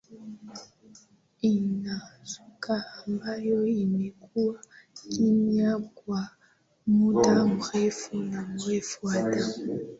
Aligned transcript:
inazuka 1.51 2.85
ambayo 3.07 3.67
imekuwa 3.67 4.59
kimya 4.97 5.79
kwa 5.79 6.29
muda 6.87 7.45
mrefu 7.45 8.15
na 8.17 8.41
mrefu 8.41 9.07
Hata 9.07 9.45